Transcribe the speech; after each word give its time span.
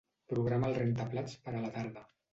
Programa 0.31 0.71
el 0.71 0.79
rentaplats 0.79 1.37
per 1.45 1.57
a 1.59 1.63
la 1.67 1.73
tarda. 1.77 2.09